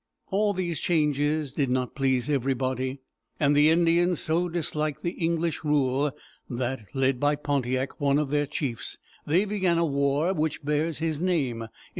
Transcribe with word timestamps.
]All 0.31 0.53
these 0.53 0.79
changes 0.79 1.53
did 1.53 1.69
not 1.69 1.93
please 1.93 2.27
everybody, 2.27 3.01
and 3.39 3.55
the 3.55 3.69
Indians 3.69 4.19
so 4.19 4.49
disliked 4.49 5.03
the 5.03 5.11
English 5.11 5.63
rule 5.63 6.09
that, 6.49 6.89
led 6.95 7.19
by 7.19 7.35
Pon´ti 7.35 7.79
ac, 7.79 7.89
one 7.99 8.17
of 8.17 8.31
their 8.31 8.47
chiefs, 8.47 8.97
they 9.27 9.45
began 9.45 9.77
a 9.77 9.85
war 9.85 10.33
which 10.33 10.63
bears 10.65 10.97
his 10.97 11.21
name 11.21 11.59
(1763). 11.59 11.69